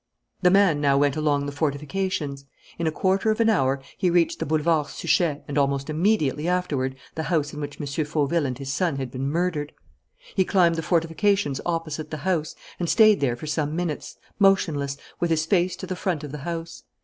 The 0.41 0.49
man 0.49 0.81
now 0.81 0.97
went 0.97 1.15
along 1.15 1.45
the 1.45 1.51
fortifications. 1.51 2.45
In 2.79 2.87
a 2.87 2.91
quarter 2.91 3.29
of 3.29 3.39
an 3.39 3.51
hour 3.51 3.79
he 3.95 4.09
reached 4.09 4.39
the 4.39 4.47
Boulevard 4.47 4.87
Suchet 4.87 5.43
and 5.47 5.59
almost 5.59 5.91
immediately 5.91 6.47
afterward 6.47 6.95
the 7.13 7.21
house 7.29 7.53
in 7.53 7.61
which 7.61 7.79
M. 7.79 7.85
Fauville 8.05 8.47
and 8.47 8.57
his 8.57 8.73
son 8.73 8.95
had 8.95 9.11
been 9.11 9.29
murdered. 9.29 9.73
He 10.33 10.43
climbed 10.43 10.73
the 10.77 10.81
fortifications 10.81 11.61
opposite 11.67 12.09
the 12.09 12.17
house 12.25 12.55
and 12.79 12.89
stayed 12.89 13.19
there 13.19 13.35
for 13.35 13.45
some 13.45 13.75
minutes, 13.75 14.17
motionless, 14.39 14.97
with 15.19 15.29
his 15.29 15.45
face 15.45 15.75
to 15.75 15.85
the 15.85 15.95
front 15.95 16.23
of 16.23 16.31
the 16.31 16.39
house. 16.39 16.81